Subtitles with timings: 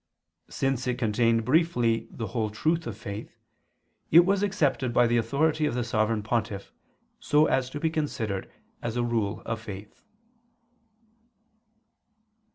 [0.49, 3.37] Since it contained briefly the whole truth of faith,
[4.09, 6.71] it was accepted by the authority of the Sovereign Pontiff,
[7.19, 8.51] so as to be considered
[8.81, 10.01] as a rule of faith.